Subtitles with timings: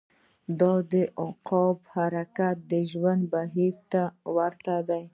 [0.91, 4.03] •د عقربو حرکت د ژوند بهیر ته
[4.35, 5.03] ورته دی.